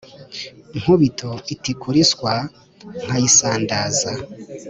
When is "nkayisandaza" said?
3.03-4.11